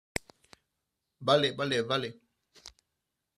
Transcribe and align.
vale, 1.27 1.51
vale, 1.59 1.77
vale. 1.83 2.09